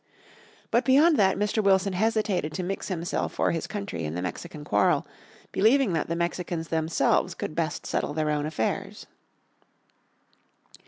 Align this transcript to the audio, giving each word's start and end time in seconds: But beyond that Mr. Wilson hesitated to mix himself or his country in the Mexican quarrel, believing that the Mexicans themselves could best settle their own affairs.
But 0.71 0.83
beyond 0.83 1.17
that 1.17 1.37
Mr. 1.37 1.63
Wilson 1.63 1.93
hesitated 1.93 2.53
to 2.53 2.63
mix 2.63 2.87
himself 2.87 3.39
or 3.39 3.51
his 3.51 3.67
country 3.67 4.03
in 4.03 4.15
the 4.15 4.23
Mexican 4.23 4.63
quarrel, 4.63 5.05
believing 5.51 5.93
that 5.93 6.07
the 6.07 6.15
Mexicans 6.15 6.69
themselves 6.69 7.35
could 7.35 7.53
best 7.53 7.85
settle 7.85 8.15
their 8.15 8.31
own 8.31 8.47
affairs. 8.47 9.05